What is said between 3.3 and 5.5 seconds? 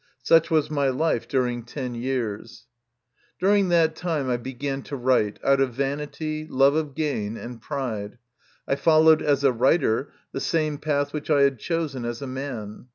MY CONFESSION. 11 During that time I began to write,